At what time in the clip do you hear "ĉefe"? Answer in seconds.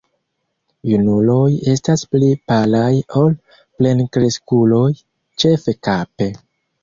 5.43-5.77